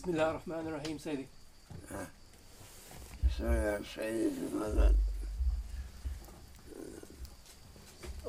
[0.00, 1.26] Bismillahirrahmanirrahim Sayyidi.
[3.36, 4.94] Söyle Seyyidimden.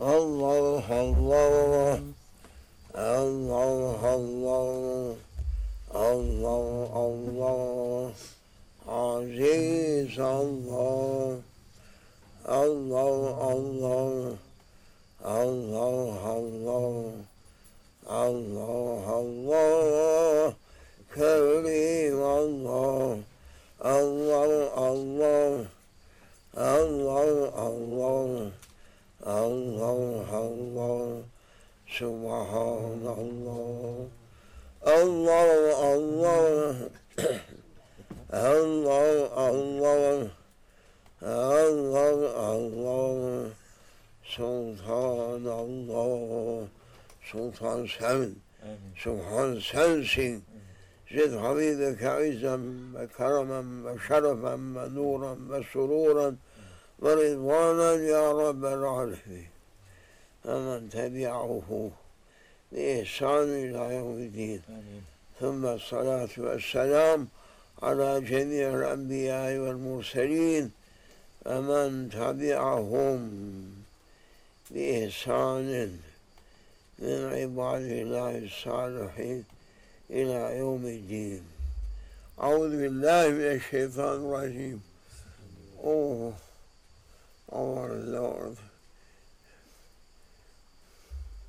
[0.02, 2.00] Allah Allah
[2.94, 4.52] Allah Allah
[5.94, 8.12] Allah Allah
[8.88, 11.38] Aziz Allah
[12.46, 14.32] Allah Allah
[15.24, 17.14] Allah Allah
[18.10, 20.31] Allah Allah
[21.14, 23.20] Kerim Allah
[23.84, 25.68] Allah Allah
[26.56, 28.52] Allah Allah
[29.28, 31.20] Allah Allah
[31.92, 33.12] Subhanallah
[34.88, 35.52] Allah
[35.84, 36.76] Allah
[38.32, 38.72] Allah
[39.52, 40.32] Allah
[41.22, 43.52] Allah Allah
[44.24, 46.68] Sultan Allah
[47.20, 48.40] Sultan sen
[48.96, 50.40] Subhan sensin
[51.16, 52.56] زد حبيبك عزا
[52.96, 56.36] وكرما وشرفا ونورا وسرورا
[57.00, 59.50] ورضوانا يا رب العالمين.
[60.46, 61.92] ومن تبعه
[62.72, 64.62] بإحسان إلى يوم الدين.
[65.40, 67.28] ثم الصلاة والسلام
[67.84, 70.72] على جميع الأنبياء والمرسلين.
[71.46, 73.20] ومن تبعهم
[74.72, 75.98] بإحسان
[77.00, 79.44] من عباد الله الصالحين.
[80.11, 81.43] إلى يوم الدين
[82.41, 84.81] أعوذ بالله من الشيطان الرجيم
[85.85, 86.35] Oh,
[87.53, 88.57] our Lord,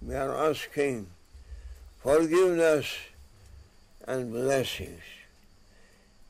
[0.06, 1.08] we are asking
[2.04, 2.86] forgiveness
[4.06, 5.02] and blessings.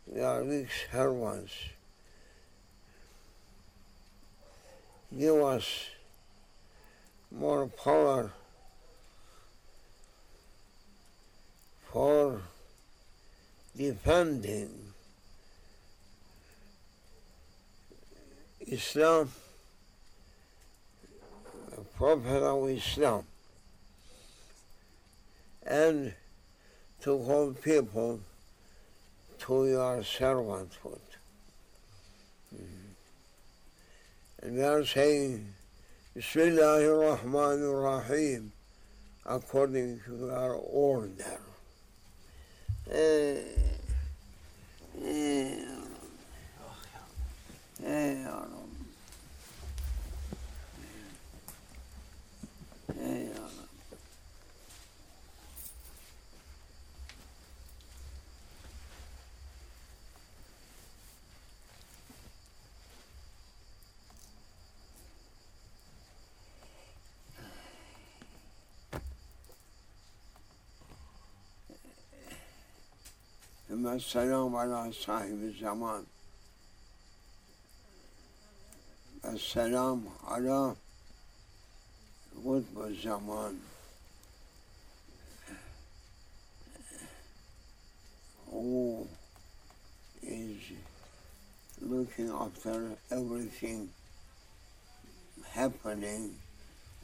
[0.05, 1.51] We are weak servants.
[5.17, 5.65] Give us
[7.31, 8.31] more power
[11.92, 12.40] for
[13.76, 14.70] the funding
[18.60, 19.30] Islam,
[21.70, 23.24] the Prophet of Islam,
[25.66, 26.14] and
[27.02, 28.20] to hold people
[29.40, 31.00] to your servanthood.
[34.42, 35.52] And we are saying,
[36.16, 38.50] Bismillahirrahmanirrahim,
[39.26, 41.40] according to our order.
[42.94, 45.06] えー、
[47.84, 48.68] えー、あの、
[52.98, 53.48] えー、あの、
[73.92, 76.04] السلام على صاحب الزمان
[79.24, 80.76] السلام على
[82.44, 83.60] قطب الزمان
[88.50, 89.06] who
[90.22, 90.56] is
[91.82, 93.90] looking after everything
[95.52, 96.34] happening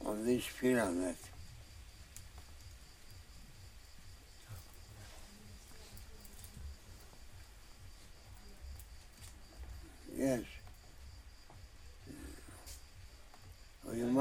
[0.06, 1.16] on this pyramid.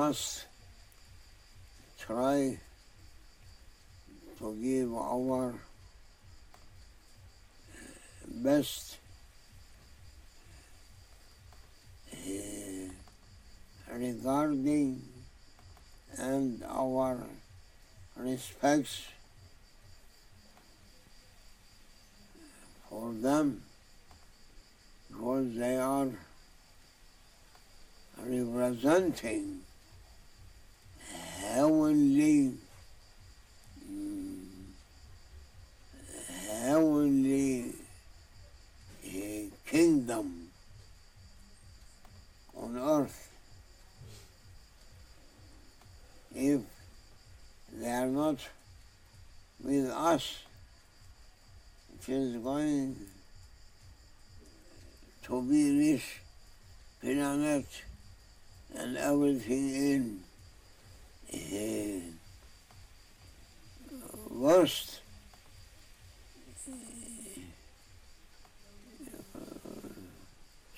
[0.07, 0.45] Must
[1.99, 2.57] try
[4.39, 5.53] to give our
[8.25, 8.99] best
[12.13, 12.87] uh,
[13.91, 15.01] regarding
[16.17, 17.17] and our
[18.15, 19.07] respects
[22.89, 23.61] for them
[25.09, 26.07] because they are
[28.23, 29.66] representing
[33.91, 34.45] mm,
[36.61, 37.73] heavenly
[39.05, 39.09] uh,
[39.65, 40.49] kingdom
[42.55, 43.31] on earth.
[46.35, 46.61] If
[47.73, 48.37] they are not
[49.63, 50.43] with us,
[51.99, 52.95] it is going
[55.23, 56.03] to be this
[57.01, 57.65] planet
[58.75, 60.26] and everything in
[64.29, 65.01] worst вождь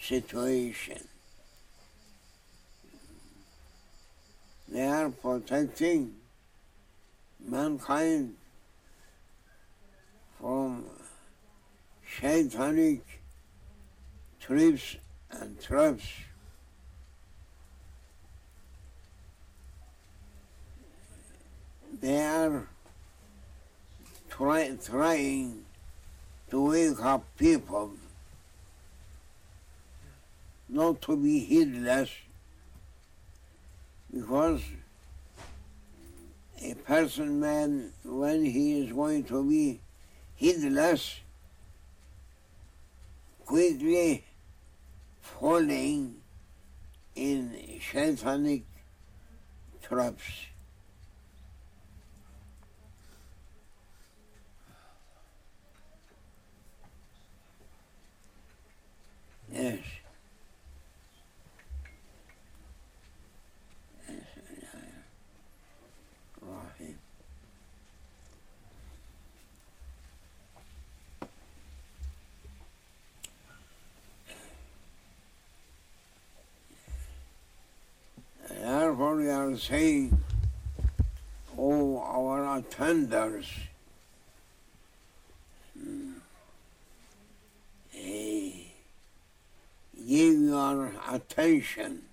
[0.02, 1.08] situation.
[4.68, 6.16] They are protecting
[7.40, 8.36] mankind
[10.40, 10.86] from
[12.20, 13.02] satanic
[14.40, 14.98] trips
[15.32, 16.08] and traps.
[22.02, 22.68] They are
[24.30, 25.66] try, trying
[26.50, 27.92] to wake up people
[30.70, 32.10] not to be heedless
[34.14, 34.62] because
[36.62, 39.82] a person man when he is going to be
[40.36, 41.20] heedless
[43.46, 44.24] quickly
[45.22, 46.16] falling
[47.16, 48.64] in satanic
[49.82, 50.24] traps.
[79.60, 80.10] say,
[81.58, 83.48] oh, our offenders,
[90.10, 92.09] give your attention.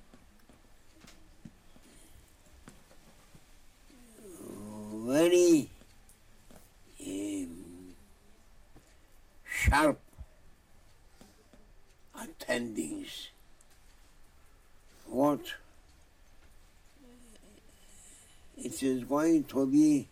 [19.17, 20.07] Going to be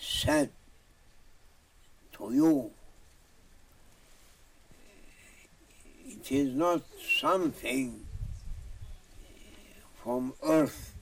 [0.00, 0.48] said
[2.14, 2.70] to you.
[6.08, 6.80] It is not
[7.20, 8.06] something
[10.02, 10.94] from earth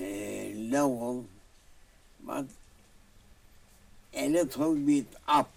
[0.00, 0.04] uh,
[0.74, 1.26] level,
[2.24, 2.46] but
[4.14, 5.50] a little bit up.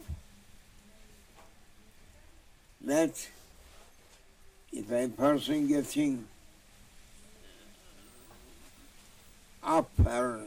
[2.81, 3.15] That
[4.73, 6.27] if a person getting
[9.63, 10.41] upper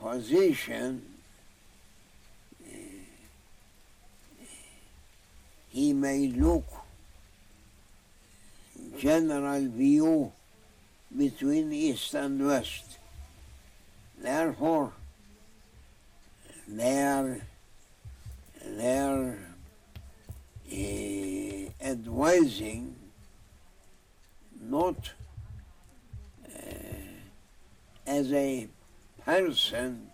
[0.00, 1.02] position,
[2.64, 2.76] uh,
[5.68, 6.64] he may look
[8.98, 10.32] general view
[11.16, 12.98] between east and west.
[14.18, 14.92] Therefore,
[16.68, 17.40] they are,
[18.64, 19.36] they
[20.72, 22.94] uh, advising
[24.60, 25.10] not
[28.10, 28.66] as a
[29.24, 30.10] person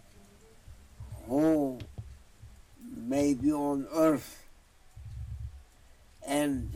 [1.27, 1.79] who
[2.95, 4.45] may be on earth
[6.27, 6.71] and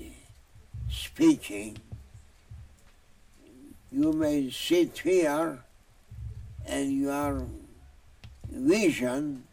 [0.89, 1.77] speaking
[3.93, 5.59] you may sit here
[6.65, 7.45] and your
[8.51, 9.45] vision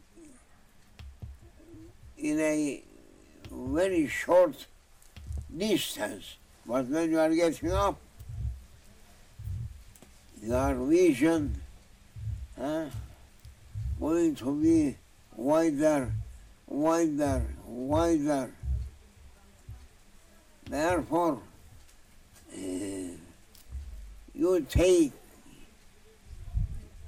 [2.18, 2.82] in a
[3.52, 4.68] very short
[5.56, 8.00] distance, but when you are getting up,
[10.48, 11.62] vision
[12.60, 12.86] uh,
[14.00, 14.96] going to be
[15.36, 16.12] wider,
[16.68, 18.52] wider, wider.
[20.70, 21.40] Therefore,
[22.54, 22.60] uh,
[24.34, 25.12] you take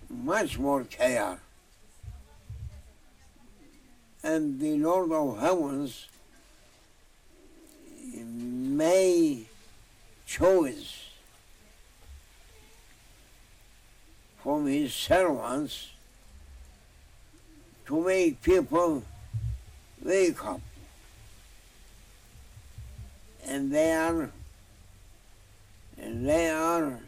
[0.09, 1.39] much more care.
[4.21, 6.08] And the Lord of Heavens
[8.15, 9.43] may
[10.25, 10.99] choose
[14.43, 15.89] from his servants
[17.86, 19.03] to make people
[20.01, 20.62] wake up.
[23.46, 24.29] And they are,
[25.98, 27.00] and they are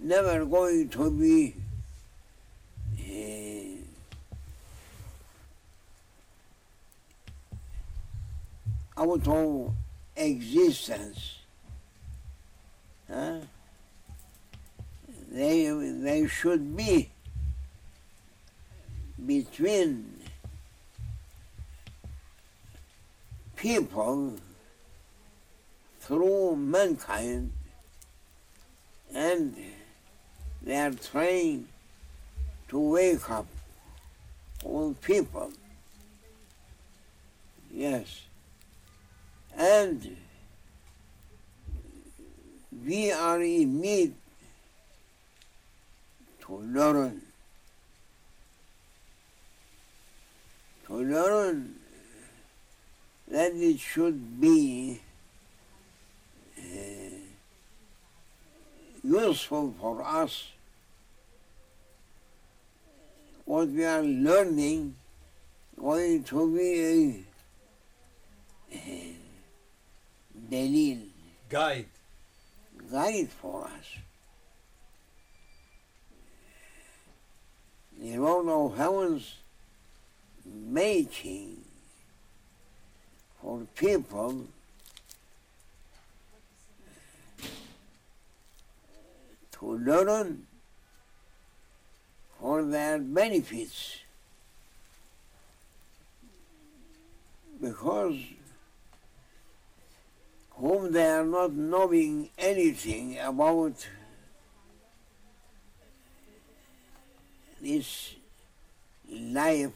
[0.00, 1.54] never going to be
[2.98, 3.76] eh,
[8.96, 9.72] uh, out of
[10.16, 11.36] existence.
[13.08, 13.16] Huh?
[13.16, 13.40] Eh?
[15.30, 17.10] They, they should be
[19.24, 20.20] between
[23.54, 24.34] people
[26.00, 27.52] through mankind
[29.14, 29.54] and
[30.62, 31.68] they are trying
[32.68, 33.46] to wake up
[34.64, 35.52] all people.
[37.72, 38.22] Yes.
[39.56, 40.16] And
[42.84, 44.14] we are in need
[50.86, 51.76] To learn
[53.28, 55.00] that it should be
[56.58, 56.62] uh,
[59.04, 60.48] useful for us
[63.44, 64.96] what we are learning
[65.78, 67.24] going to be
[68.72, 69.14] a, a
[70.50, 71.02] delil,
[71.48, 71.86] Guide.
[72.90, 74.09] guide for us.
[78.00, 79.34] The Lord of Heaven's
[80.46, 81.58] making
[83.42, 84.46] for people
[89.52, 90.46] to learn
[92.38, 93.98] for their benefits.
[97.60, 98.16] Because
[100.52, 103.86] whom they are not knowing anything about
[107.60, 108.14] this
[109.10, 109.72] life,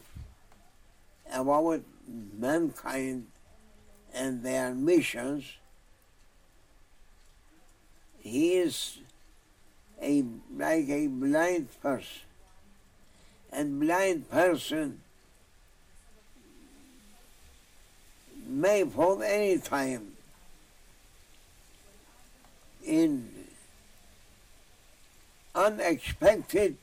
[1.31, 1.81] about
[2.37, 3.27] mankind
[4.13, 5.43] and their missions,
[8.19, 8.97] he is
[10.01, 10.23] a
[10.55, 12.21] like a blind person.
[13.51, 15.01] And blind person
[18.47, 20.13] may for any time
[22.83, 23.29] in
[25.53, 26.77] unexpected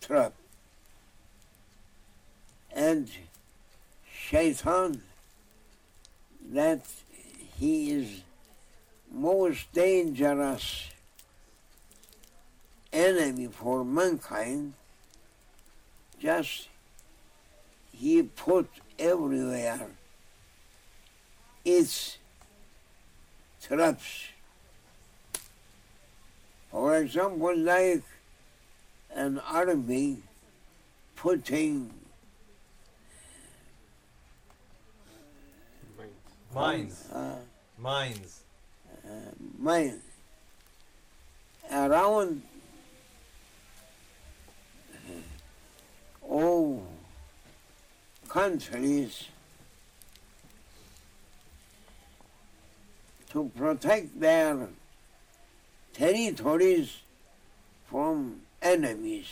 [0.00, 0.32] trap.
[2.74, 3.10] And
[4.12, 5.02] Shaitan,
[6.52, 6.80] that
[7.58, 8.22] he is
[9.10, 10.90] most dangerous
[12.92, 14.74] enemy for mankind,
[16.20, 16.68] just
[17.92, 19.88] he put everywhere
[21.64, 22.18] its
[23.60, 24.28] traps.
[26.70, 28.04] For example, like
[29.14, 30.18] an army
[31.16, 31.90] putting
[36.54, 37.08] Mines.
[37.12, 37.36] uh,
[37.78, 38.40] Mines.
[39.58, 40.00] mine
[41.70, 42.42] around
[46.22, 46.86] all
[48.28, 49.24] countries
[53.30, 54.68] to protect their
[55.92, 56.96] territories
[57.90, 59.26] from enemies.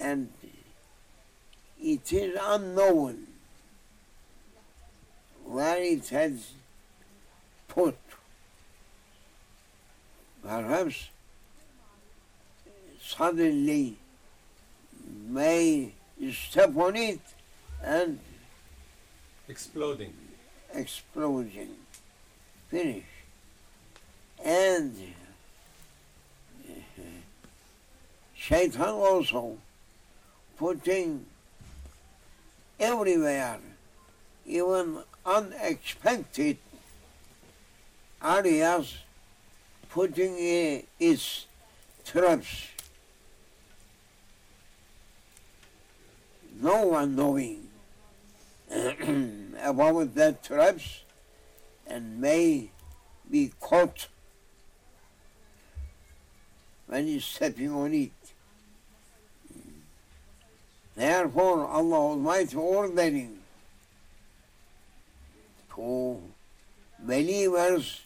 [0.00, 0.30] And
[1.80, 3.26] it is unknown
[5.44, 6.52] where it has
[7.68, 7.96] put.
[10.42, 11.08] Perhaps
[13.00, 13.96] suddenly
[15.28, 15.92] may
[16.32, 17.20] step on it
[17.82, 18.18] and
[19.48, 20.14] Exploding.
[20.74, 21.68] explosion.
[22.70, 23.04] Finish.
[24.44, 24.96] And
[28.46, 29.56] Shaitan also
[30.58, 31.24] putting
[32.78, 33.58] everywhere,
[34.44, 36.58] even unexpected
[38.22, 38.98] areas,
[39.88, 41.46] putting its
[42.04, 42.68] traps.
[46.60, 47.68] No one knowing
[49.62, 51.00] about that traps
[51.86, 52.68] and may
[53.30, 54.08] be caught
[56.86, 58.23] when he's stepping on it.
[60.96, 63.38] Therefore, Allah Almighty ordering
[65.74, 66.20] to
[67.00, 68.02] believers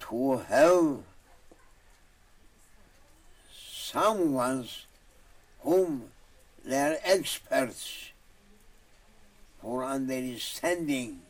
[0.00, 0.98] to have
[3.52, 4.66] someone
[5.60, 6.04] whom
[6.64, 8.10] they are experts
[9.60, 11.20] for understanding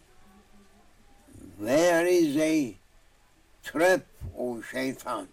[1.58, 2.76] where is a
[3.62, 4.06] trap
[4.38, 5.28] of shaitan.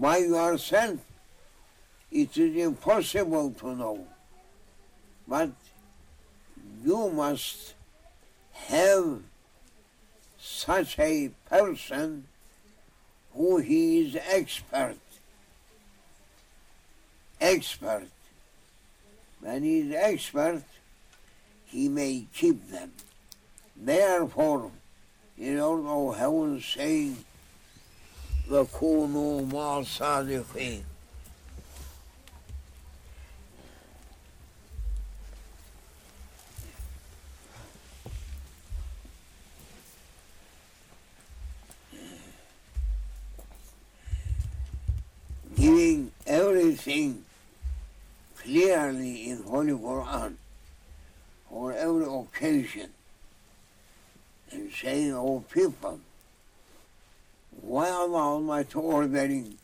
[0.00, 0.98] by yourself,
[2.10, 4.06] it is impossible to know.
[5.26, 5.50] But
[6.84, 7.74] you must
[8.52, 9.20] have
[10.38, 12.26] such a person
[13.34, 14.98] who he is expert.
[17.40, 18.08] Expert.
[19.40, 20.62] When he is expert,
[21.66, 22.92] he may keep them.
[23.76, 24.70] Therefore,
[25.38, 27.16] in order, heaven saying,
[28.51, 30.83] وَكُونُوا مَعَ الصَّادِقِينَ
[45.55, 47.25] Giving everything
[48.37, 50.35] clearly in Holy Quran
[51.49, 52.91] for every occasion
[54.51, 55.99] and saying, oh people,
[57.62, 59.56] why Allah Almighty ordering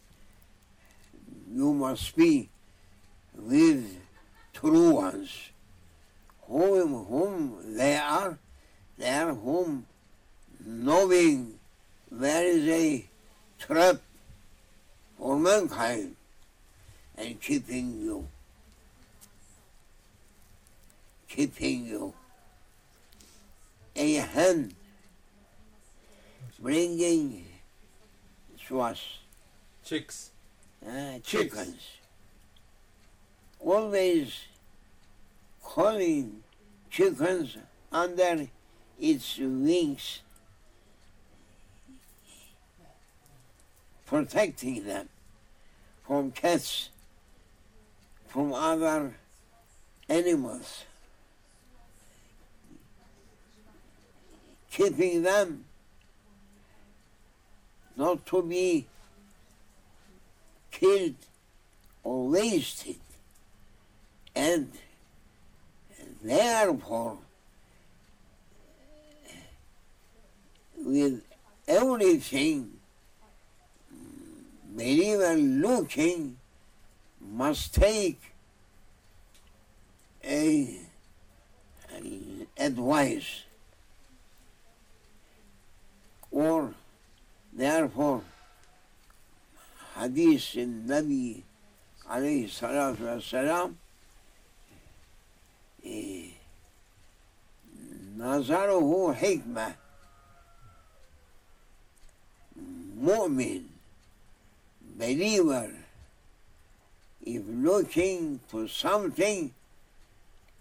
[1.53, 2.49] you must be
[3.35, 3.99] with
[4.55, 5.51] true ones,
[6.43, 8.39] whom, whom they are,
[8.97, 9.85] they are whom
[10.65, 11.59] knowing
[12.11, 13.05] there is a
[13.59, 13.97] trap
[15.19, 16.15] for mankind
[17.17, 18.27] and keeping you.
[21.29, 22.15] Keeping you.
[23.97, 24.75] A hand
[26.61, 27.48] bringing
[28.71, 29.19] us
[29.85, 30.31] Chicks.
[30.87, 31.81] uh, chickens.
[33.59, 34.35] Always
[35.63, 36.43] calling
[36.91, 37.57] chickens
[37.91, 38.49] under
[39.01, 40.21] its wings,
[44.07, 45.09] protecting them
[46.07, 46.91] from cats,
[48.27, 49.15] from other
[50.09, 50.85] animals,
[54.71, 55.65] keeping them
[57.99, 58.87] not to be
[60.71, 61.17] killed
[62.05, 62.97] or wasted.
[64.37, 64.71] And
[66.23, 67.19] therefore,
[70.77, 71.23] with
[71.67, 72.71] everything
[74.77, 76.37] believer looking
[77.21, 78.21] must take
[80.25, 80.79] a,
[82.57, 83.43] advice
[86.31, 86.75] or
[87.59, 88.23] therefore
[89.95, 91.43] hadis Nabi
[92.09, 93.75] aleyhi salatu vesselam
[95.85, 96.31] e,
[98.17, 99.75] nazaruhu hikme.
[102.99, 103.65] Mu'min
[104.99, 105.71] believer
[107.25, 109.53] if looking for something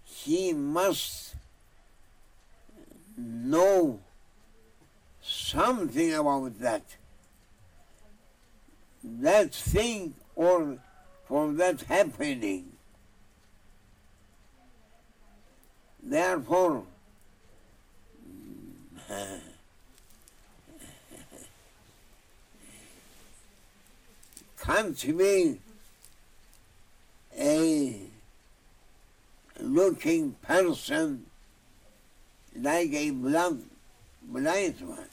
[0.05, 1.35] he must
[3.17, 3.99] know
[5.37, 6.83] something about that
[9.03, 10.77] that thing or
[11.25, 12.71] for that happening.
[16.01, 16.83] Therefore,
[24.61, 25.59] can't be
[27.37, 28.01] a
[29.59, 31.25] looking person
[32.55, 33.69] like a blind,
[34.23, 35.07] blind one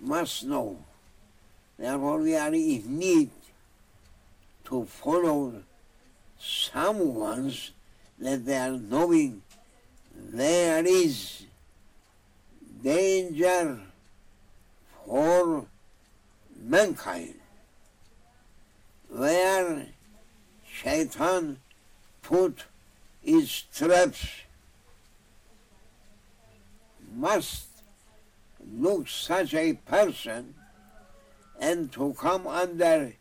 [0.00, 0.78] must know.
[1.78, 3.30] Therefore, we are in need
[4.64, 5.62] to follow
[6.38, 7.72] someone's
[8.18, 9.42] that they are knowing
[10.14, 11.46] there is
[12.82, 13.80] danger
[15.06, 15.66] for
[16.62, 17.34] mankind
[19.08, 19.86] where
[20.70, 21.58] shaitan
[22.22, 22.64] put
[23.22, 24.26] his traps
[27.16, 27.69] must
[28.76, 30.54] look such a person
[31.60, 33.12] and to come under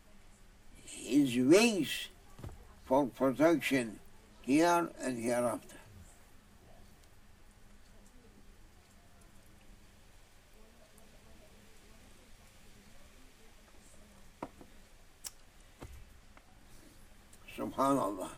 [0.85, 2.07] his wings
[2.85, 3.99] for protection
[4.41, 5.75] here and hereafter.
[17.57, 18.29] Subhanallah.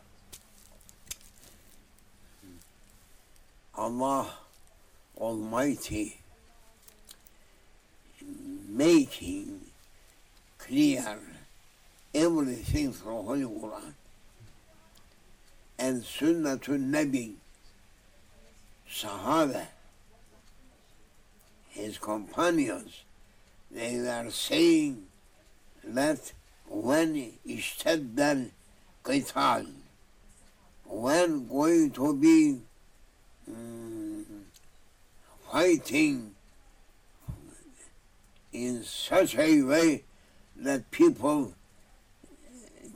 [3.74, 4.30] Allah
[5.16, 6.21] Almighty
[8.72, 9.60] making
[10.58, 11.18] clear
[12.14, 13.92] everything from Holy Quran
[15.78, 17.34] and Sunnatul Nabi,
[18.90, 19.66] Sahaba,
[21.70, 23.02] his companions,
[23.70, 25.04] they were saying
[25.84, 26.32] that
[26.68, 28.50] when ishtadda
[29.04, 29.66] qital,
[30.84, 32.60] when going to be
[33.48, 34.26] um,
[35.50, 36.31] fighting
[38.52, 40.04] in such a way
[40.56, 41.54] that people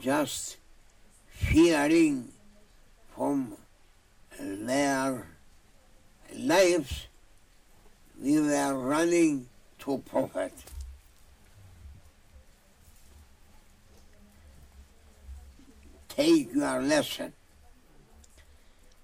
[0.00, 0.56] just
[1.28, 2.28] fearing
[3.14, 3.56] from
[4.38, 5.26] their
[6.34, 7.06] lives,
[8.20, 10.52] we were running to Prophet.
[16.08, 17.32] Take your lesson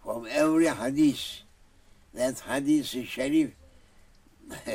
[0.02, 1.42] from every hadith.
[2.14, 3.50] That hadith is Sharif,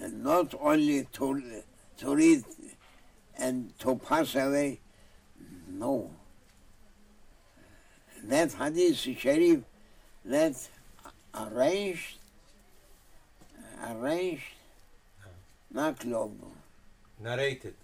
[0.00, 1.42] not only to,
[1.98, 2.44] to read
[3.38, 4.80] and to pass away,
[5.68, 6.10] no.
[8.24, 9.60] That hadith Sharif,
[10.24, 10.54] that
[11.34, 12.16] arranged,
[13.86, 14.42] arranged,
[15.72, 16.52] not global,
[17.20, 17.74] Narrated.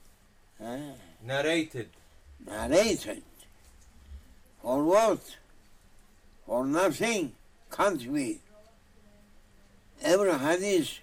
[0.62, 0.78] eh?
[1.24, 1.88] Narrated.
[2.46, 3.22] narrated.
[4.62, 5.20] For what?
[6.46, 7.32] For nothing
[7.70, 8.40] can't be.
[10.02, 10.98] Every hadith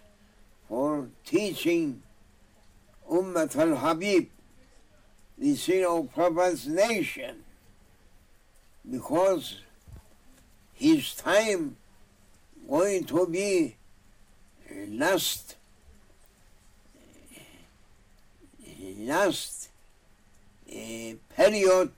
[0.67, 0.96] for
[1.27, 2.01] teaching
[3.11, 4.27] Ummat al-Habib,
[5.37, 7.43] the sin of Prophet's nation,
[8.89, 9.61] because
[10.73, 11.75] his time
[12.67, 13.75] going to be
[14.89, 15.55] last
[18.99, 19.69] last
[20.69, 21.91] uh, period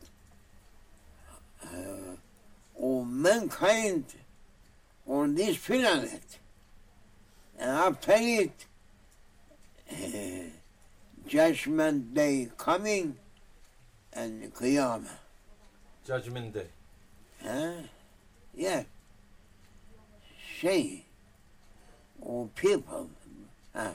[1.64, 2.16] uh,
[2.82, 4.06] of mankind
[5.08, 6.40] on this planet.
[7.58, 8.69] And after it, uh,
[11.28, 13.16] judgment day coming
[14.14, 15.18] and Qiyamah.
[16.06, 16.68] Judgment Day.
[17.44, 17.74] Huh?
[18.56, 18.84] Yeah.
[20.60, 21.04] Şey,
[22.22, 23.10] or people
[23.76, 23.94] uh,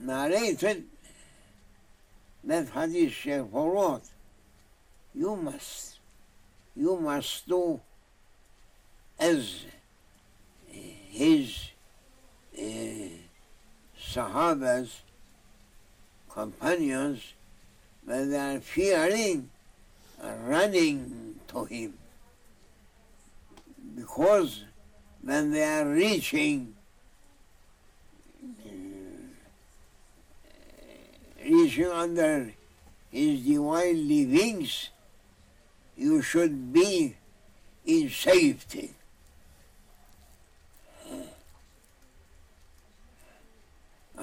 [0.00, 0.84] narrated
[2.42, 4.02] that hadith Shaykh followed.
[5.14, 6.00] You must,
[6.74, 7.80] you must do
[9.18, 9.64] as
[10.66, 11.70] his
[12.58, 12.62] uh,
[14.12, 15.00] Sahabas,
[16.28, 17.32] companions,
[18.04, 19.50] when they are fearing,
[20.46, 21.94] running to him.
[23.96, 24.64] Because
[25.22, 26.74] when they are reaching
[28.44, 28.70] uh,
[31.42, 32.52] reaching under
[33.10, 34.90] his divine wings,
[35.96, 37.16] you should be
[37.86, 38.94] in safety.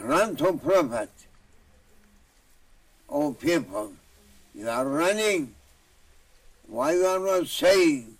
[0.02, 1.10] run to Prophet.
[3.10, 3.94] Oh people,
[4.56, 5.54] you are running.
[6.68, 8.18] Why you are not saying?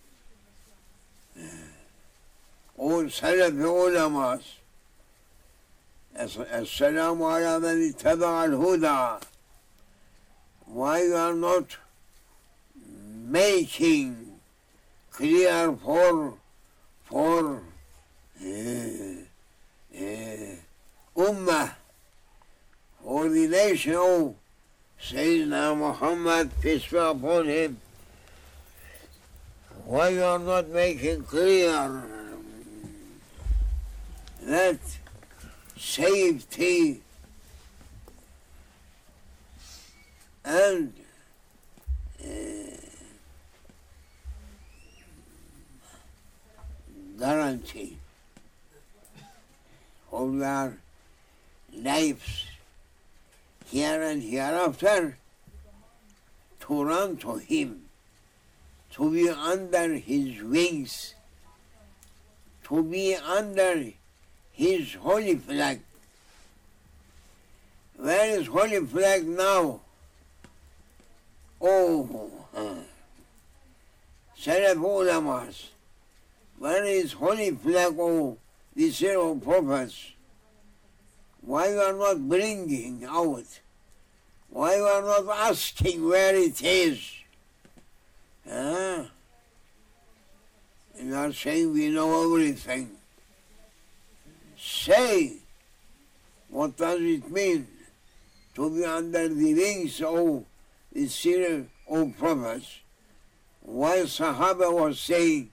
[1.38, 1.44] Uh,
[2.78, 4.42] oh, o Selefi ulamas,
[6.18, 9.22] Esselamu ala men Al-Huda?
[10.66, 11.78] Why you are not
[13.26, 14.40] making
[15.12, 16.34] clear for,
[17.06, 17.62] for,
[18.44, 18.50] uh,
[19.98, 20.51] uh,
[21.16, 21.72] ummah
[23.04, 24.36] for the nation of
[25.02, 27.78] Sayyidina Muhammad peace be upon him
[29.86, 32.04] why you are not making clear
[34.44, 34.80] that
[35.78, 37.02] safety
[40.46, 40.94] and
[42.24, 42.28] uh,
[47.20, 47.98] guarantee
[50.10, 50.78] for their
[51.82, 52.46] lives.
[53.66, 55.18] Here and hereafter
[56.62, 57.84] to run to Him,
[58.92, 61.16] to be under His wings,
[62.66, 63.92] to be under
[64.52, 65.82] His holy flag.
[67.96, 69.82] Where is holy flag now?
[71.62, 72.76] Oh, uh,
[74.38, 75.68] Salaf Ulamas,
[76.58, 78.38] where is holy flag of
[78.76, 80.12] the zero prophets?
[81.42, 83.60] Why you are not bringing out?
[84.50, 87.00] Why you are not asking where it is?
[88.48, 89.06] Huh?
[91.02, 92.92] You are saying we know everything.
[94.58, 95.38] Say,
[96.50, 97.68] what does it mean
[98.56, 100.46] to be under the wings of
[100.92, 102.80] the seal of prophets?
[103.62, 105.50] Why Sahaba was saying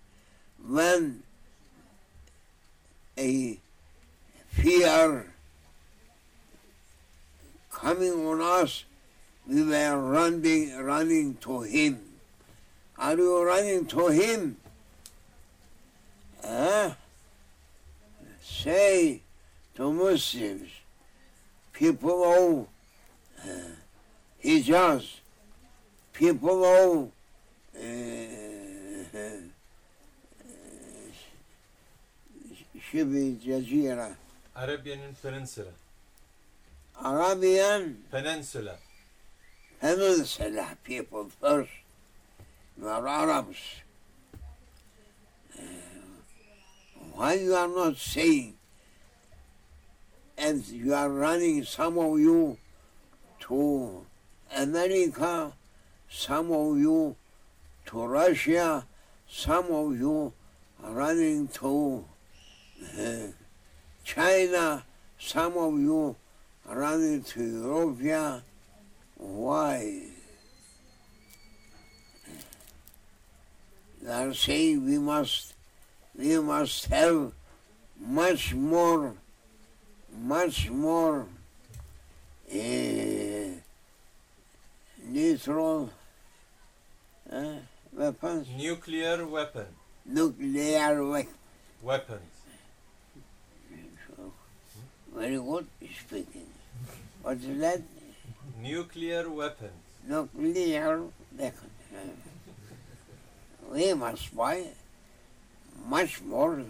[0.67, 1.23] when
[3.17, 3.59] a
[4.49, 5.33] fear
[7.81, 8.85] coming on us,
[9.47, 12.01] we were running, running to him.
[12.99, 14.57] Are you running to him?
[16.45, 16.91] Huh?
[18.43, 19.21] Say
[19.77, 20.69] to Muslims,
[21.73, 22.67] people of
[23.49, 23.53] uh,
[24.45, 25.21] Hijaz,
[26.13, 27.11] people of
[27.77, 27.81] uh,
[32.91, 34.17] Shibi Jazira,
[34.57, 35.71] Arabian Peninsula.
[37.05, 38.75] Arabian Peninsula.
[39.81, 41.71] Peninsula people first,
[42.77, 43.59] were Arabs.
[45.57, 45.63] Uh,
[47.13, 48.55] why you are not saying,
[50.37, 52.59] and you are running some of you
[53.41, 54.05] to
[54.57, 55.53] America,
[56.11, 57.15] some of you
[57.87, 58.85] to Russia,
[59.29, 60.33] some of you
[60.83, 62.05] are running to
[62.99, 63.27] uh,
[64.05, 64.85] China,
[65.17, 66.17] some of you
[66.69, 68.43] running to Europe.
[69.17, 70.03] Why?
[74.03, 75.55] They are saying we must,
[76.17, 77.33] we must have
[78.01, 79.15] much more,
[80.17, 81.27] much more
[82.53, 82.57] uh,
[85.05, 85.91] neutral
[87.31, 87.45] uh,
[87.93, 89.67] weapons, Nuclear weapon.
[90.07, 91.35] nuclear weapons.
[91.83, 92.23] Weapons.
[95.15, 95.67] Very good
[96.07, 96.47] speaking.
[97.29, 97.83] What is that?
[98.59, 99.83] Nuclear weapons.
[100.09, 101.03] Nuclear
[101.39, 102.17] weapons.
[103.71, 104.65] We must buy
[105.87, 106.65] much more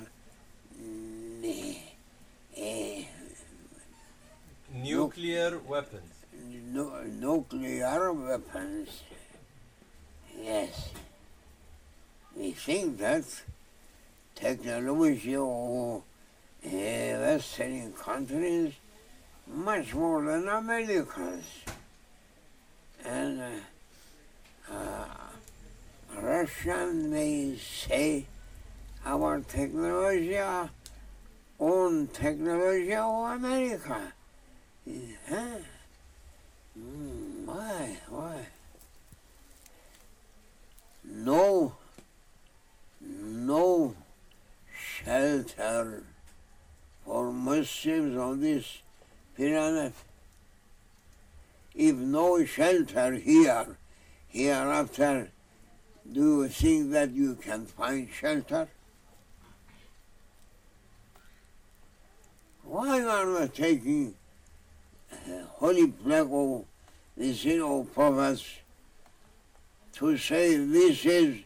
[1.44, 3.04] eh,
[4.74, 6.10] Nuclear weapons.
[6.72, 8.88] nu- nuclear weapons.
[10.42, 10.88] Yes.
[12.36, 13.22] We think that
[14.34, 16.02] technology of uh,
[16.66, 18.74] Western countries
[19.48, 21.44] much more than Americans.
[23.04, 25.04] And uh, uh,
[26.20, 28.26] Russian may say
[29.04, 30.38] our technology
[31.60, 34.12] own technology of America.
[35.28, 35.58] Huh?
[36.78, 37.98] Mm, why?
[38.08, 38.46] Why?
[41.04, 41.74] No,
[43.00, 43.94] no
[44.76, 46.04] shelter
[47.04, 48.82] for Muslims on this
[49.38, 49.94] planet.
[51.74, 53.76] If no shelter here,
[54.26, 55.30] hereafter,
[56.12, 58.66] do you think that you can find shelter?
[62.64, 64.14] Why are we taking
[65.12, 66.64] uh, holy flag of
[67.16, 68.44] the sin of prophets
[69.94, 71.38] to say this is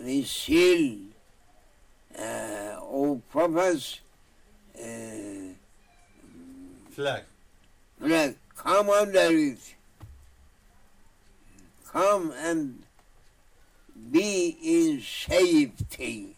[0.00, 0.98] the seal
[2.18, 4.00] uh, of prophets
[4.80, 5.19] uh,
[6.90, 7.22] Flag.
[8.00, 8.34] flag.
[8.56, 9.74] Come under it.
[11.92, 12.82] Come and
[14.10, 16.36] be in safety.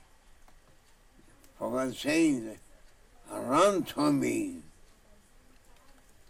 [1.57, 2.59] Prophet saying,
[3.31, 4.59] run to me.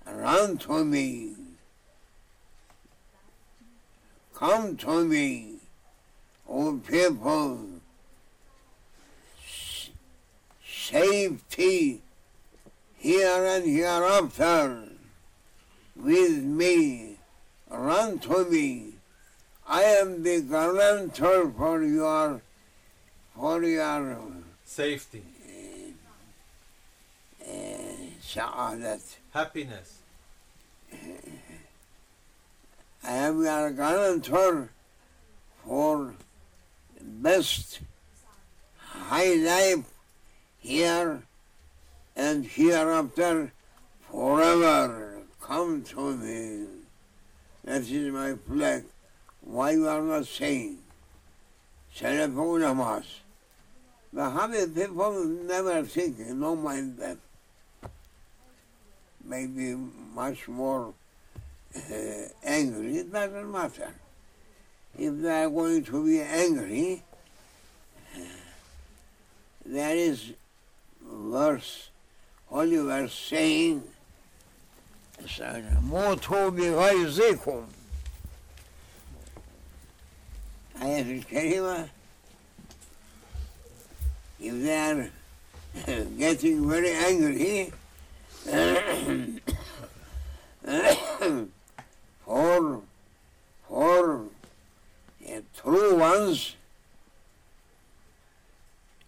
[0.06, 1.34] Run to me.
[4.34, 5.54] Come to me,
[6.48, 7.58] O people.
[10.64, 12.02] Safety
[13.02, 14.84] here and hereafter
[15.96, 17.16] with me.
[17.68, 18.94] Run to me.
[19.66, 22.42] I am the guarantor for your
[23.34, 24.22] for your
[24.64, 25.24] Safety.
[27.42, 27.52] uh,
[28.22, 29.02] sa'adat.
[29.34, 29.98] Happiness.
[33.02, 34.70] I am your guarantor
[35.64, 36.14] for
[37.00, 37.80] best
[38.78, 39.90] high life
[40.58, 41.22] here
[42.16, 43.52] and hereafter
[44.10, 45.22] forever.
[45.40, 46.66] Come to me.
[47.64, 48.84] That is my flag.
[49.40, 50.78] Why you are not saying?
[52.00, 53.04] Ulamas.
[54.12, 57.16] The Habib people never think, no mind that.
[59.24, 59.76] Maybe
[60.14, 60.92] much more
[61.74, 61.80] uh,
[62.44, 63.94] angry, it doesn't matter.
[64.98, 67.02] If they are going to be angry,
[69.64, 70.32] there is
[71.00, 71.88] verse,
[72.52, 73.82] all you were saying,
[75.80, 76.50] Moto
[80.78, 81.88] Ayat al-Karima.
[84.38, 85.08] if they are
[86.18, 87.72] getting very angry
[92.26, 92.82] for,
[93.66, 94.24] for
[95.26, 96.56] uh, true ones,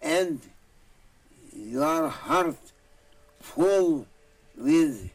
[0.00, 0.40] and
[1.54, 2.56] your heart
[3.54, 4.06] full
[4.56, 5.10] with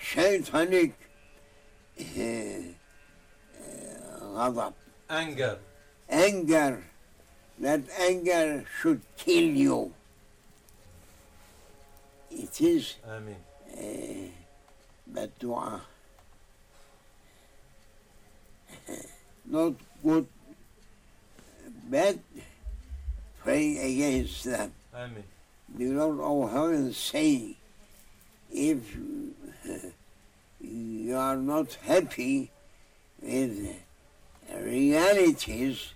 [0.00, 0.92] satanic
[2.00, 2.62] uh,
[5.08, 5.58] Anger.
[6.08, 6.84] Anger.
[7.58, 9.94] That anger should kill you.
[12.30, 13.36] It is Amen.
[13.78, 14.28] Eh, uh,
[15.06, 15.80] bad dua.
[19.46, 20.26] Not good,
[21.88, 22.18] bad
[23.42, 24.72] pray against them.
[24.94, 25.24] Amen.
[25.78, 27.56] The Lord of Heaven say,
[28.55, 28.95] if
[30.61, 32.51] you are not happy
[33.21, 33.75] with
[34.59, 35.93] realities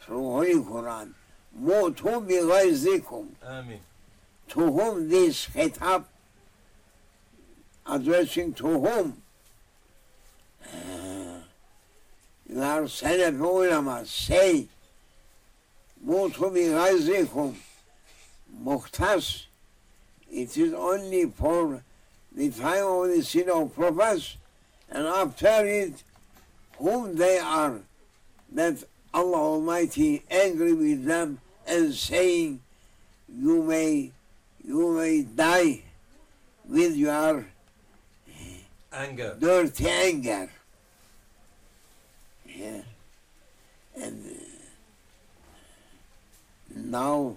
[0.00, 1.14] through Holy Quran,
[1.60, 3.80] موتوا بغيظكم Amen.
[4.48, 6.04] to whom this khitab
[7.86, 9.22] addressing to whom?
[10.64, 11.40] Uh,
[12.48, 14.68] you are Salaf ulama, say,
[16.06, 17.54] موتوا بغيظكم
[18.64, 19.45] muhtas,
[20.31, 21.81] it is only for
[22.35, 24.37] the time of the sin of prophets,
[24.89, 26.03] and after it,
[26.77, 27.79] whom they are,
[28.53, 32.61] that Allah Almighty angry with them and saying,
[33.33, 34.11] you may,
[34.63, 35.81] you may die
[36.65, 37.45] with your
[38.93, 39.35] Anger.
[39.39, 40.49] dirty anger.
[42.45, 42.81] Yeah.
[43.95, 44.43] And uh,
[46.75, 47.35] now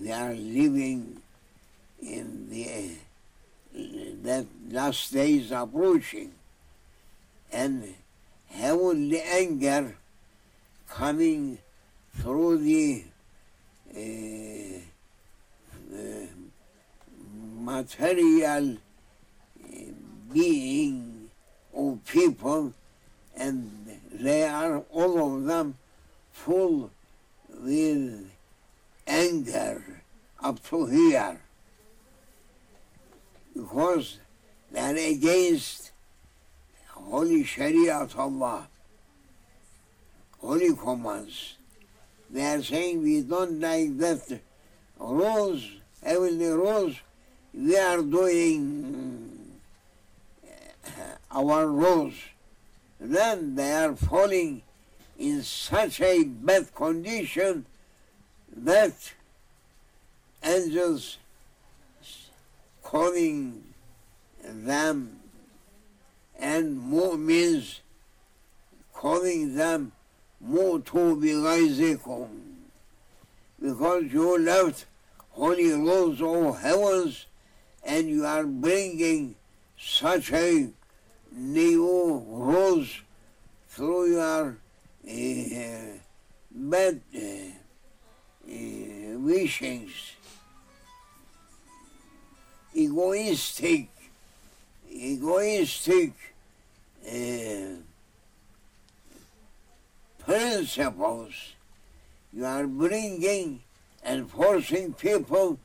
[0.00, 1.20] we are living
[2.00, 2.90] in the
[4.22, 6.32] that last days approaching.
[7.52, 7.94] And
[8.48, 9.96] heavenly anger
[10.88, 11.58] coming
[12.16, 13.04] through the
[13.94, 14.78] uh,
[15.94, 16.26] uh,
[17.60, 19.76] material uh,
[20.32, 21.30] being
[21.74, 22.72] of people
[23.36, 23.70] and
[24.12, 25.76] they are all of them
[26.32, 26.90] full
[27.60, 28.30] with
[29.08, 29.82] anger
[30.40, 31.40] up to here
[33.54, 34.18] because
[34.70, 35.90] they are against
[36.92, 38.68] holy Sharia of Allah,
[40.38, 41.56] holy commands.
[42.30, 44.40] They are saying we don't like that
[45.00, 45.66] rules,
[46.04, 46.96] heavenly rules,
[47.54, 49.58] we are doing
[50.86, 52.14] uh, our rules.
[53.00, 54.62] Then they are falling
[55.18, 57.64] in such a bad condition
[58.64, 59.12] that
[60.44, 61.18] angels
[62.82, 63.62] calling
[64.42, 65.18] them
[66.38, 66.90] and
[67.26, 67.80] means
[68.94, 69.92] calling them
[70.44, 72.28] mutu bighayzikum
[73.60, 74.86] because you left
[75.30, 77.26] holy laws of heavens
[77.84, 79.34] and you are bringing
[79.76, 80.68] such a
[81.32, 83.02] new rules
[83.68, 84.56] through your
[85.06, 85.98] uh, uh,
[87.14, 87.57] uh,
[88.48, 90.12] wishings,
[92.74, 93.88] egoistic,
[94.90, 96.12] egoistic
[97.06, 97.76] uh,
[100.24, 101.54] principles
[102.32, 103.60] you are bringing
[104.02, 105.58] and forcing people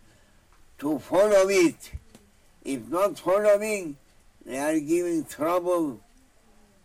[0.79, 1.91] to follow it.
[2.63, 3.97] If not following,
[4.45, 5.99] they are giving trouble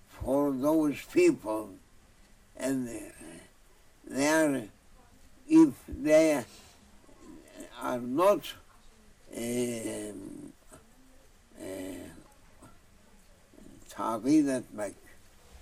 [0.09, 1.71] for those people.
[2.57, 2.89] And
[4.07, 4.63] they are,
[5.49, 6.45] if they
[7.81, 8.41] are not
[9.37, 10.53] um,
[11.61, 11.65] uh,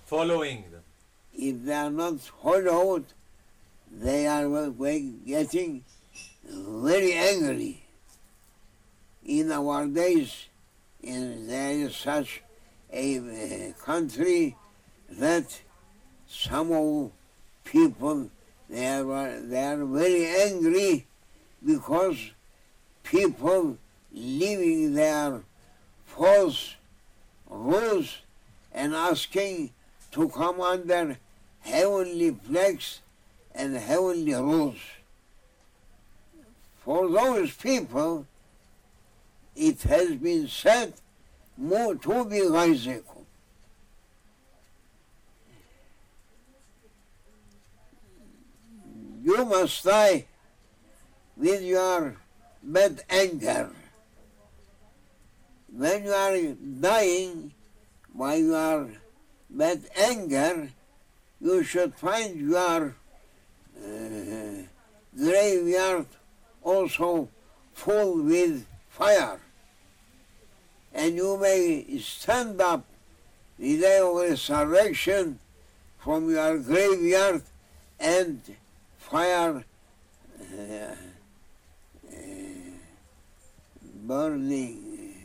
[0.05, 0.81] following them.
[1.33, 3.05] If they are not followed,
[3.91, 4.69] they are
[5.25, 5.83] getting
[6.43, 7.83] very angry.
[9.25, 10.45] In our days,
[11.03, 12.41] in, there is such
[12.91, 14.55] a uh, country
[15.09, 15.61] that
[16.27, 17.11] some
[17.63, 18.29] people
[18.69, 21.05] they are they are very angry
[21.65, 22.17] because
[23.03, 23.77] people
[24.13, 25.41] leaving their
[26.05, 26.75] false
[27.49, 28.17] rules
[28.73, 29.71] and asking
[30.11, 31.17] to come under
[31.61, 33.01] heavenly flags
[33.53, 34.79] and heavenly rules.
[36.83, 38.25] For those people,
[39.55, 40.93] it has been said,
[41.59, 43.16] mutu bighayzikum.
[49.27, 50.23] You must die
[51.35, 52.15] with your
[52.63, 53.71] bad anger.
[55.67, 57.51] When you are dying
[58.15, 58.89] by your
[59.49, 60.69] bad anger,
[61.41, 62.95] you should find your
[63.75, 64.63] uh,
[65.13, 66.07] graveyard
[66.63, 67.27] also
[67.73, 69.41] full with fire.
[70.93, 72.85] And you may stand up
[73.59, 75.39] the day of resurrection
[75.99, 77.43] from your graveyard
[77.99, 78.39] and
[79.09, 79.63] fire
[80.41, 80.95] uh, uh,
[84.03, 85.15] burning,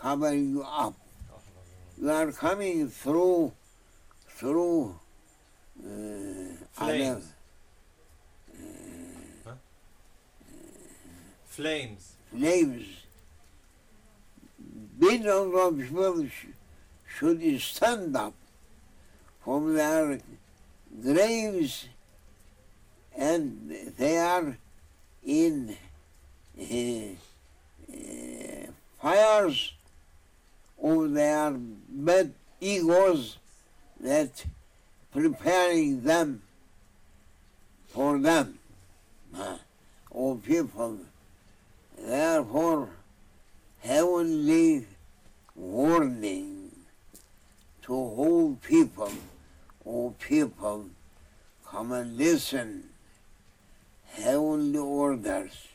[0.00, 0.94] covering you up.
[2.00, 3.52] You are coming through
[4.28, 4.98] through
[5.78, 5.86] uh,
[6.72, 7.24] Flames.
[9.46, 9.56] other
[11.46, 12.12] Flames.
[12.32, 12.86] flames.
[14.98, 16.46] Billions of people sh-
[17.18, 18.34] should stand up
[19.44, 20.20] from their
[21.02, 21.86] graves
[23.16, 24.56] and they are
[25.24, 25.76] in
[26.58, 26.64] uh,
[27.92, 28.66] uh,
[29.00, 29.72] fires
[30.82, 33.36] of their bad egos
[34.00, 34.44] that
[35.12, 36.42] preparing them
[37.88, 38.58] for them,
[39.36, 39.56] uh,
[40.44, 40.98] people.
[41.98, 42.88] Therefore,
[43.80, 44.86] heavenly
[45.54, 46.70] warning
[47.82, 49.12] to all people,
[49.84, 50.86] all people,
[51.66, 52.89] come and listen.
[54.12, 55.68] heavenly orders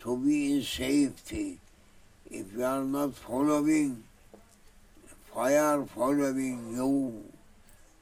[0.00, 1.58] to be in safety.
[2.30, 4.04] If you are not following,
[5.32, 7.24] fire following you,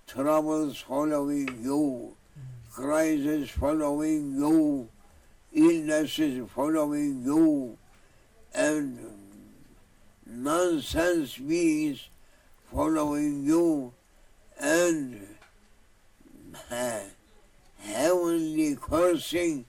[0.07, 2.15] troubles following you,
[2.73, 4.89] crisis following you,
[5.53, 7.77] illnesses following you,
[8.55, 8.99] and
[10.27, 12.09] nonsense beings
[12.73, 13.93] following you,
[14.61, 15.27] and.
[17.89, 19.65] heavenly cursing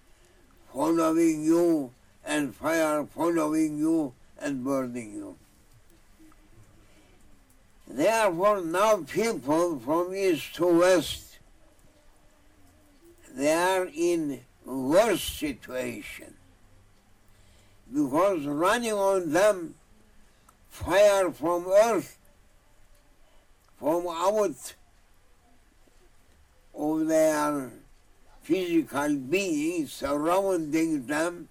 [0.73, 1.91] following you,
[2.25, 5.35] and fire following you and burning you.
[7.87, 11.39] Therefore, now people from east to west,
[13.33, 16.35] they are in worse situation.
[17.91, 19.75] because running on them
[20.69, 22.17] fire from earth,
[23.77, 24.75] from out
[26.75, 27.71] of their
[28.49, 31.47] physical being surrounding them,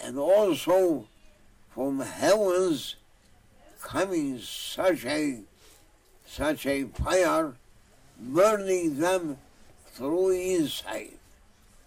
[0.00, 1.06] and also
[1.72, 2.96] from heavens
[3.80, 5.38] coming such a
[6.26, 7.54] such a fire
[8.18, 9.38] burning them
[9.92, 11.16] through inside.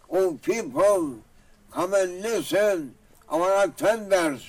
[0.10, 1.20] Oh people,
[1.70, 2.96] come and listen,
[3.30, 4.42] our attenders.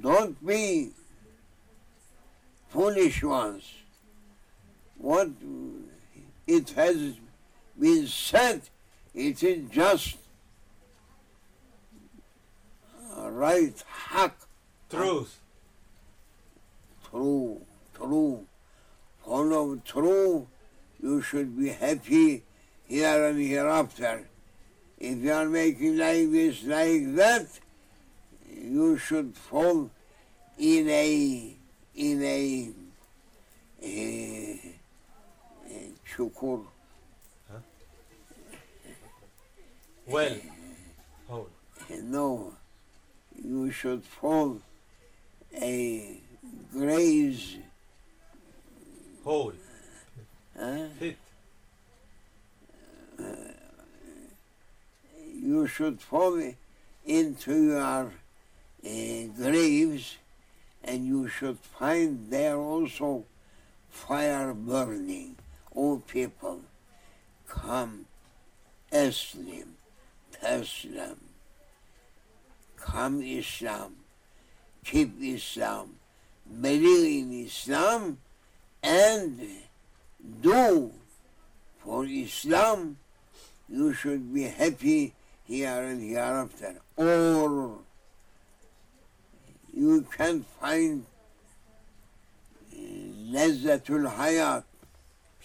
[0.00, 0.92] Don't be
[2.70, 3.64] foolish ones.
[4.96, 5.28] What
[6.48, 7.14] it has
[7.78, 8.62] been said,
[9.14, 10.16] it is just
[13.14, 14.32] right haqq
[14.90, 15.40] Truth.
[17.10, 17.60] true,
[17.94, 18.46] true.
[19.22, 20.46] Follow true,
[21.02, 22.42] you should be happy
[22.86, 24.26] here and hereafter.
[24.98, 27.46] If you are making like this, like that,
[28.50, 29.90] you should fall
[30.58, 31.54] in a
[31.94, 32.70] in a,
[33.82, 34.77] a,
[40.06, 40.36] Well.
[42.02, 42.52] No,
[43.42, 44.60] you should fall
[45.54, 46.20] a
[46.72, 47.56] graze.
[49.24, 49.52] Hole.
[50.58, 50.86] Huh?
[50.98, 51.16] Pit.
[55.48, 56.38] you should fall
[57.06, 58.12] into your
[58.84, 60.18] uh, graves
[60.84, 63.24] and you should find there also
[63.88, 65.37] fire burning.
[65.75, 66.61] O people,
[67.47, 68.05] come,
[68.91, 69.75] Islam,
[70.31, 71.17] Taslam,
[72.77, 73.95] come Islam,
[74.83, 75.95] keep Islam,
[76.61, 78.17] believe in Islam,
[78.83, 79.41] and
[80.41, 80.91] do
[81.79, 82.97] for Islam
[83.69, 85.13] you should be happy
[85.45, 86.75] here and hereafter.
[86.95, 87.79] Or
[89.73, 91.05] you can find
[93.33, 94.63] لذة الحياة